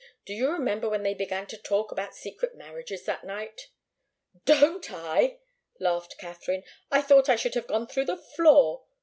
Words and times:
Do 0.25 0.33
you 0.33 0.49
remember 0.49 0.89
when 0.89 1.03
they 1.03 1.13
began 1.13 1.45
to 1.45 1.57
talk 1.59 1.91
about 1.91 2.15
secret 2.15 2.55
marriages 2.55 3.03
that 3.03 3.23
night?" 3.23 3.67
"Don't 4.45 4.91
I!" 4.91 5.37
laughed 5.79 6.17
Katharine. 6.17 6.63
"I 6.89 7.03
thought 7.03 7.29
I 7.29 7.35
should 7.35 7.53
have 7.53 7.67
gone 7.67 7.85
through 7.85 8.05
the 8.05 8.17
floor! 8.17 8.85